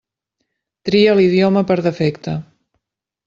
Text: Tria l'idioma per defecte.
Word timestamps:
Tria 0.89 1.13
l'idioma 1.19 1.63
per 1.73 1.77
defecte. 1.89 2.35